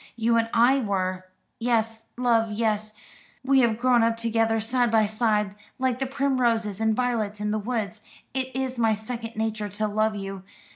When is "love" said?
2.17-2.51, 9.87-10.15